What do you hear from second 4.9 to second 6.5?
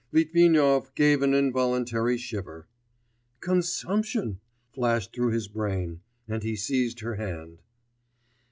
through his brain, and